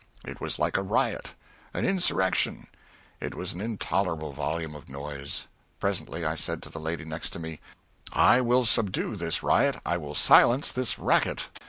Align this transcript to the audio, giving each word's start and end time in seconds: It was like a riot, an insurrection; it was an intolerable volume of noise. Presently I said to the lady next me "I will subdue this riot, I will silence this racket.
It 0.25 0.41
was 0.41 0.57
like 0.57 0.77
a 0.77 0.81
riot, 0.81 1.33
an 1.75 1.85
insurrection; 1.85 2.65
it 3.19 3.35
was 3.35 3.53
an 3.53 3.61
intolerable 3.61 4.33
volume 4.33 4.73
of 4.73 4.89
noise. 4.89 5.45
Presently 5.79 6.25
I 6.25 6.33
said 6.33 6.63
to 6.63 6.69
the 6.71 6.79
lady 6.79 7.05
next 7.05 7.37
me 7.37 7.59
"I 8.11 8.41
will 8.41 8.65
subdue 8.65 9.15
this 9.15 9.43
riot, 9.43 9.77
I 9.85 9.97
will 9.97 10.15
silence 10.15 10.71
this 10.71 10.97
racket. 10.97 11.49